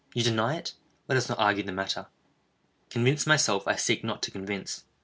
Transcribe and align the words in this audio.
You 0.15 0.23
deny 0.23 0.55
it?—let 0.55 1.15
us 1.15 1.29
not 1.29 1.37
argue 1.37 1.61
the 1.61 1.71
matter. 1.71 2.07
Convinced 2.89 3.27
myself, 3.27 3.67
I 3.67 3.75
seek 3.75 4.03
not 4.03 4.23
to 4.23 4.31
convince. 4.31 4.83